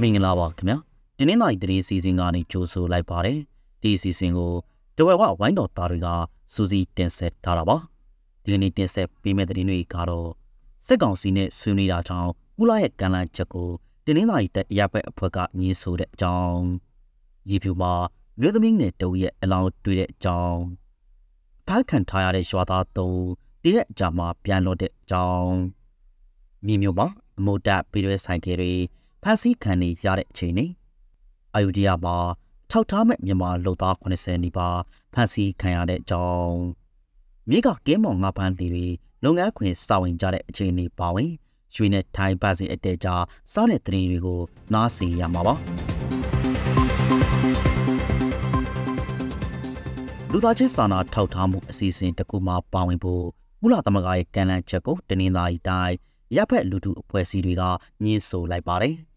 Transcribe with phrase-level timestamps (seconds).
[0.00, 0.76] မင်္ဂလာပါခင်ဗျာ
[1.18, 3.38] ဒီနေ့နိုင်သတင်းစီစဉ်ကနေကြိုဆိုလိုက်ပါတယ်
[3.82, 4.52] ဒီစီစဉ်ကို
[4.96, 6.08] တဝဲဝဝိုင်းတော်သားတွေက
[6.54, 7.76] စူးစီးတင်ဆက်ထားတာပါ
[8.44, 10.28] ဒီနေ့တင်ဆက်ပေးမယ့်သတင်းတွေကတော့
[10.86, 13.68] စစ်ကောင်စီနဲ့ဆွေးနွေးတာကြောင့်ကုလာရဲ့ကန့်လန့်ချက်ကို
[14.04, 16.62] ဒီနေ့နိုင်တဲ့ရပ်ဘက်အဖွဲ့ကညှင်းဆိုတဲ့အကြောင်း
[17.48, 17.92] ရေဖြူမှာ
[18.40, 20.60] မြို့သမီးနဲ့တဝရဲ့အလောင်းတွေ့တဲ့အကြောင်း
[21.66, 23.20] ဖားခံထားရတဲ့ရွာသားသုံး
[23.62, 25.54] တရက်အကြာမှာပြန်လို့တဲ့အကြောင်း
[26.66, 27.06] မြေမြို့မှာ
[27.38, 28.72] အမိုတပေးရွဲဆိုင်ကယ်တွေ
[29.22, 30.70] ဖမ်းဆီးခံနေရတဲ့အချိန်នេះ
[31.54, 32.16] အာယူဒီယာမှာ
[32.70, 34.78] ထောက်ထားမဲ့မြန်မာလူသား80နီးပါး
[35.14, 36.60] ဖမ်းဆီးခံရတဲ့အကြောင်း
[37.48, 38.86] မြေကကင်းမောင်ငါးပန်းတွေ
[39.24, 41.30] လုပ်ငန်းခွင်စာဝင်ကြတဲ့အချိန်นี้ပါဝင်
[41.74, 44.40] ရွှေနဲ့ထိုင်းပတ်စီအတဲကြားစားတဲ့သတင်းတွေကို
[44.74, 45.54] နားဆင်ရမှာပါ
[50.32, 53.24] လူသားချင်းစာနာထောက်ထားမှုအစီအစဉ်တစ်ခုမှပါဝင်ဖို့
[53.60, 55.94] မူလသမဂ္ဂရဲ့ကန့်လန့်ချက်ကိုတနင်္လာရီတိုင်း
[56.36, 57.62] ရပ်ဖက်လူထုအဖွဲ့အစည်းတွေက
[58.02, 58.94] ညှင်းဆိုလိုက်ပါတယ်။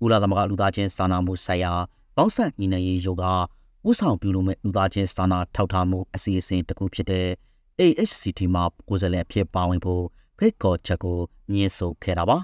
[0.00, 1.72] ကုလသမဂ္ဂလူသားချင်းစာနာမှုဆိုင်ရာ
[2.16, 3.24] ပေါင်းဆက်ညီနေရေးယောဂ
[3.88, 7.26] ဥဆောင်ပြုလုပ်မဲ့လူသားချင်းစာနာထောက်ထားမှုအစီအစဉ်တစ်ခုဖြစ်တဲ့
[7.80, 10.04] AHCT မှာကိုယ်စားလှယ်ဖြစ်ပါဝင်ဖို့
[10.38, 11.18] ဖိတ်ခေါ်ချက်ကို
[11.52, 12.38] ညှင်းဆိုခဲ့တာပါ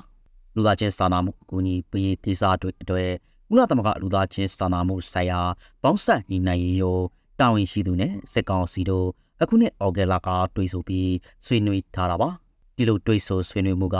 [0.54, 3.10] လူသားချင်းစာနာမှုအကူအညီပေးကိစ္စတွေအတွက်
[3.48, 5.40] ကုလသမဂ္ဂလူသားချင်းစာနာမှုဆိုင်ရာ
[5.82, 6.98] ပေါင်းဆက်ညီနိုင်ရေးယော
[7.40, 9.06] တာဝန်ရှိသူနဲ့စစ်ကောင်စီတို့
[9.42, 11.12] အခုနှစ်ဩဂတ်လကတွေ့ဆုံပြီး
[11.46, 12.28] ဆွေးနွေးထားတာပါ
[12.76, 13.98] ဒီလိုတွေ့ဆုံဆွေးနွေးမှုက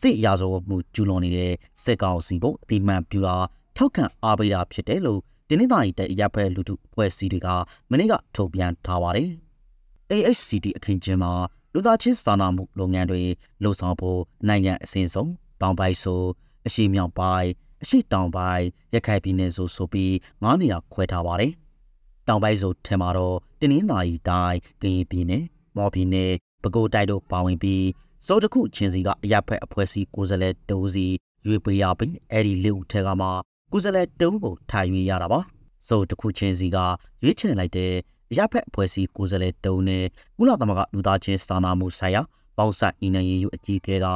[0.00, 3.36] စစ်ရာဇဝတ်မှုကျူးလွန်နေတဲ့စစ်ကောင်စီကိုအတိမန်ပြူတာ
[3.76, 7.48] ထောက်ခံအားပေးတာဖြစ်တယ်လို့ဒီနေ့တိုင်းတဲ့ရပ်ဖက်လူထုအဖွဲ့အစည်းတွေက
[7.90, 9.30] မနေ့ကထုတ်ပြန်ထားပါတယ်။
[10.10, 11.32] AHCD အခင်းကျင်းမှာ
[11.72, 13.22] လူသားချင်းစာနာမှုလုပ်ငန်းတွေ
[13.62, 16.22] လှုပ်ဆောင်ဖို့နိုင်ငံအစဉ်ဆုံးတောင်ပိုင်းဆို
[16.66, 17.48] အရှိမြောက်ပိုင်း
[17.82, 21.52] အရှိတောင်ပိုင်းရခိုင်ပြည်နယ်ဆိုဆိုပြီးငါးနေရာခွဲထားပါတယ်။
[22.28, 25.44] တောင်ပိုင်းဆိုထဲမှာတော့တင်းင်းသာရီတိုင်းကရင်ပြည်နယ်
[25.76, 26.32] မော်ပြည်နယ်
[26.62, 27.84] ပဲခူးတိုင်းတို့ပါဝင်ပြီး
[28.26, 31.06] စောတခုချင်းစီကအရက်ဖက်အဖွဲ့အစည်းကိုယ်စားလှယ်တဦးစီ
[31.46, 33.26] ရွေးပေးရပြီးအဲ့ဒီလေဦးထဲကမှ
[33.72, 35.40] ကိုယ်စားလှယ်တဦးကိုထိုင်ရွေးရတာပါ
[35.88, 36.76] စောတခုချင်းစီက
[37.22, 37.92] ရွေးချယ်လိုက်တဲ့
[38.30, 40.04] အရက်ဖက်အဖွဲ့အစည်းကိုယ်စားလှယ်တဦးနဲ့
[40.38, 42.22] ကုလသမဂ္ဂလူသားချင်းစာနာမှုဆိုင်ရာ
[42.56, 44.06] ပေါင်းစပ်အင်းနေရယူအကြီးအကဲက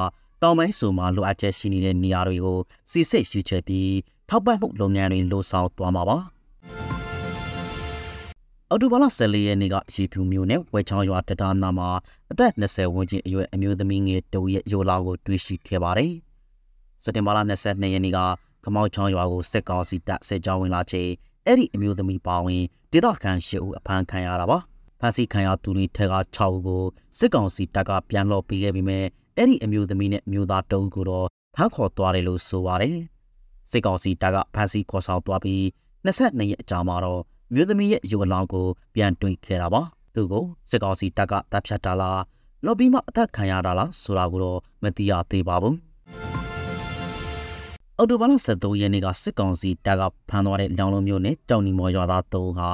[0.42, 2.58] တောင်ပိုင်းဆိုမှာလိုအပ်ချက်ရှိနေတဲ့နေရာတွေကို
[2.90, 3.92] စီစစ်ရွေးချယ်ပြီး
[4.28, 6.18] ထောက်ပံ့မှုလုပ်ငန်းတွေလှုပ်ဆောင်သွားမှာပါ
[8.72, 11.88] အော်တိုဘာလ14ရက်နေ့ကရေဖြူမျိုးနဲ့ဝဲချောင်းရွာတဒါနာမှာ
[12.30, 16.12] အသက်20ဝန်းကျင်အရွယ်အမျိုးသမီးငယ်တဦးရဲ့ရိုလာကိုတွေ့ရှိခဲ့ပါတယ်။
[17.02, 18.18] စက်တင်ဘာလ22ရက်နေ့က
[18.64, 21.10] ကမောက်ချောင်းရွာကိုစစ်ကောင်စီတပ်စစ်ကြောင်းဝင်လာချိန်
[21.46, 22.62] အဲ့ဒီအမျိုးသမီးပါဝင်
[22.92, 24.58] ဒေသခံရှစ်ဦးအဖမ်းခံရတာပါ။
[25.00, 26.84] ဖမ်းဆီးခံရသူတွေထက်က6ဦးကို
[27.18, 29.00] စစ်ကောင်စီတပ်ကပြန်လော့ပေးခဲ့ပြီးမြဲ
[29.36, 32.96] အဲ့ဒီအမျိုးသမီးနဲ့အမျိုးသားတဦးကိုတော့ဖမ်းခေါ်သွားတယ်လို့ဆိုပါတယ်။
[33.70, 35.62] စစ်ကောင်စီတပ်ကဖမ်းဆီးခေါ်ဆောင်သွားပြီး
[36.04, 37.22] 22ရက်အကြာမှာတော့
[37.54, 39.82] မျိုးသမီးရဲ့ရုပ်အလောင်းကိုပြန်တွေ့ခဲ့တာပါ
[40.14, 42.20] သူကိုစစ်ကောင်စီတပ်ကတပ်ဖြတ်တာလား
[42.64, 45.76] လော်ဘီမှအသက်ခံရတာလားဆိုတာကိုတော့မသိရသေးပါဘူး
[47.96, 52.68] အော်တိုဘာလ73ရက်နေ့ကစစ်ကောင်စီတပ်ကဖမ်းသွားတဲ့လောင်လုံးမျိုးနဲ့တောင်နီမော်ရွာသား၃ဟာ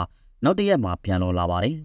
[0.45, 1.77] နောက်တရက်မှာပြန်လောလာပါတယ်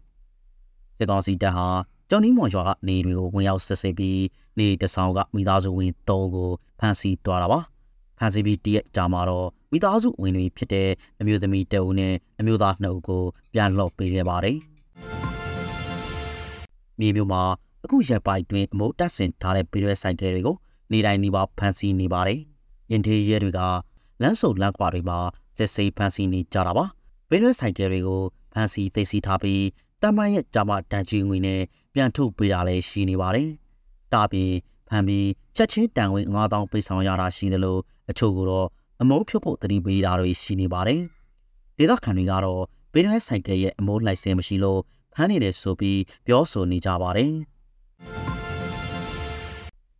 [0.97, 1.67] စစ်ကောင်စီတပ်ဟာ
[2.09, 4.21] ကျောင်းနီမော်ရွာကနေတွေကိုဝင်ရောက်စစ်ဆေးပြီး
[4.57, 6.49] နေတဆောင်ကမိသားစုဝင်၃ကို
[6.79, 7.59] ဖမ်းဆီးသွားတာပါ
[8.17, 10.89] ဖမ်းဆီးပြီးတရက်ကြာမှာတော့ မိသားစုဝင်တွေဖြစ်တဲ့
[11.21, 13.23] အမျိုးသမီးတအုပ်နဲ့အမျိုးသားနှစ်ဦးကို
[13.53, 14.57] ပြန်လှော့ပေးခဲ့ပါတယ်။
[16.99, 17.41] မြေမျိုးမှာ
[17.83, 20.55] အခုရက်ပိုင်းတွင်အမိုးတက်ဆင်ထားတဲ့ပြည်ရွက်ဆိုင်ကယ်တွေကို
[20.91, 22.39] နေတိုင်းနေပါဖမ်းဆီးနေပါတယ်။
[22.91, 23.59] ရင်ထေးရဲတွေက
[24.21, 25.17] လမ်းစုံလမ်းကွာတွေမှာ
[25.57, 26.85] စစ်ဆေးဖမ်းဆီးနေကြတာပါ။
[27.29, 28.21] ပြည်ရွက်ဆိုင်ကယ်တွေကို
[28.53, 29.63] ဖမ်းဆီးသိမ်းဆည်းထားပြီး
[30.01, 31.61] တမန်ရဲ့ဂျာမတန်ချီငွေနဲ့
[31.93, 33.49] ပြန်ထုတ်ပေးတာလည်းရှိနေပါတယ်။
[34.13, 34.51] တာပြင်
[34.89, 38.67] ဖမ်းပြီးချက်ချင်းတန်ဝင်9000ပေးဆောင်ရတာရှိတယ်လို့အချို့ကတော့
[39.03, 41.01] အမိုးဖြုတ်ဖို့တတိပေးတာတွေရှိနေပါတယ်။
[41.77, 42.61] ဒေသခံတွေကတော့
[42.93, 44.81] ဘေးနွဲဆိုင်ကယ်ရဲ့အမိုးလိုက်စင်မရှိလို့
[45.13, 47.31] ဖမ်းနေတယ်ဆိုပြီးပြောဆိုနေကြပါတယ်။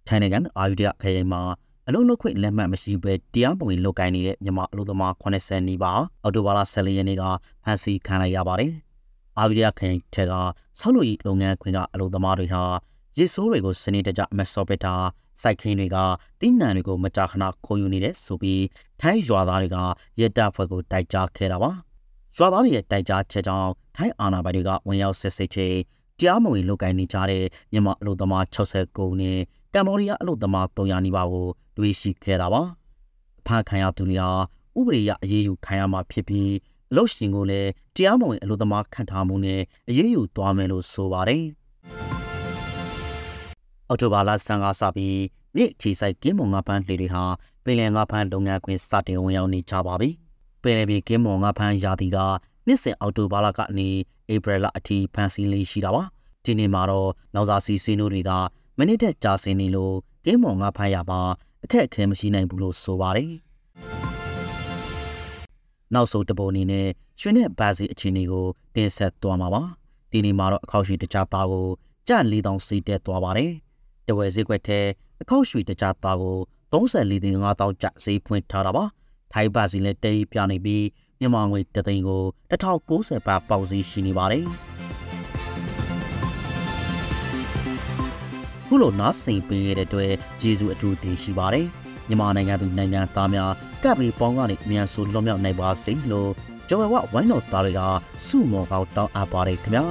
[0.08, 1.42] ထိုင်းနိုင်ငံအာယူဒခရိုင်မှာ
[1.88, 7.24] အလုံးလုံးခွင့်လက်မှတ်မရှိဘဲတရားမဝင်လုပ်ကိုင်နေတဲ့မြန်မာအလုပ်သမား80နီးပါးအော်တိုဘာလ14ရက်နေ့က
[7.64, 8.72] ဖမ်းဆီးခံလိုက်ရပါတယ်။
[9.38, 10.34] အာယူဒခရိုင်ထက်က
[10.80, 12.64] ဆောက်လုပ်ရေးလုပ်ငန်းခွင်ကအလုပ်သမားတွေဟာ
[13.18, 14.96] ရစ်ဆိုးတွေကိုစနစ်တကျမဆော့ပစ်တာ
[15.42, 15.98] စိုက်ခင်းတွေက
[16.42, 18.64] တင်းနံတွေကိုမကြာခဏခိုးယူနေတဲ့ဆိုပြီး
[19.02, 19.78] ထိုင်းရွာသားတွေက
[20.20, 21.72] ရဲတပ်ဖွဲ့ကိုတိုက်ကြားခဲ့တာပါ
[22.38, 25.76] ရွာသားတွေရဲ့တိုက်ကြားချက်ကြောင့်ထိုင်းအာဏာပိုင်တွေကဝင်ရောက်စစ်ဆေးချိန်
[26.20, 29.40] တရားမဝင်လုပ်ကိုင်နေကြတဲ့မြန်မာအလုပ်သမား69ဦးနဲ့
[29.74, 31.48] ကမ္ဘောဒီးယားအလုပ်သမား300နီးပါးကို
[31.78, 32.62] တွေ့ရှိခဲ့တာပါ
[33.46, 34.30] ဖမ်းခံရသူတွေဟာ
[34.78, 36.52] ဥပဒေအရအရေးယူခံရမှာဖြစ်ပြီး
[36.92, 41.44] အလုပ်ရှင်ကိုလည်းတရားမဝင်အလုပ်သမားခန့်ထားမှုနဲ့အရေးယူသွားမယ်လို့ဆိုပါတယ်
[43.90, 45.20] အော်တိုဘာလဆန်ကစပြီး
[45.56, 47.24] မြစ်ချီဆိုင်ကင်းမုံငါးဖမ်းလှေတွေဟာ
[47.64, 50.10] ပင်လယ်ငါးဖမ်းလုပ်ငန်းခွင်စတင်ဝင်ရောက်နေကြပါပြီ။
[50.62, 52.18] ပင်လယ်ပြည်ကင်းမုံငါးဖမ်းရာသီက
[52.68, 53.90] နှစ်စဉ်အော်တိုဘာလကနေ
[54.34, 56.04] ဧပြီလအထိဖမ်းဆီးလေးရှိတာပါ။
[56.46, 58.32] ဒီနေ့မှာတော့နောက်စာစီစင်းတို့တွေက
[58.78, 59.96] မိနစ်တက်ကြာစင်းနေလို့
[60.26, 61.22] ကင်းမုံငါးဖမ်းရပါ
[61.64, 63.32] အခက်အခဲမရှိနိုင်ဘူးလို့ဆိုပါတယ်။
[65.94, 66.88] နောက်ဆုံးတစ်ပုတ်အနေနဲ့
[67.20, 68.46] ရွှေနဲ့ဘာစီအခြေအနေကို
[68.76, 69.62] တင်ဆက်သွားမှာပါ
[70.12, 71.68] ဒီနေ့မှာတော့အခောက်ရွှေတကြားသားကို
[72.08, 73.52] ကြ4000စီးတက်သွားပါတယ်
[74.08, 74.80] တဝယ်ဈေးကွက်ထဲ
[75.22, 76.38] အခောက်ရွှေတကြားသားကို
[76.72, 78.84] 34သိန်း5000ကျဈေးဖွင့်ထားတာပါ
[79.34, 80.86] ထိုင်းဘာစီလည်းတေးပြနေပြီး
[81.20, 84.46] မြန်မာငွေတသိန်းကို1090ပါပေါက်ဈေးရှိနေပါတယ်
[88.68, 91.68] ခုလိုနားဆင်ပေးရတဲ့အတွက်ကျေးဇူးအထူးတင်ရှိပါတယ်
[92.08, 93.52] မြန်မာနိုင်ငံသူနိုင်ငံသားများ
[93.84, 96.32] ကပ်ပြီးပေါင်းကနေအမြန်ဆိုလွတ်မြောက်နိုင်ပါစေလို့
[96.70, 97.82] ကျော်ဝဲဝဝိုင်းတော်သားတွေက
[98.26, 99.86] စုမော်ကောက်တောင်းအပ်ပါတယ်ခင်ဗျာ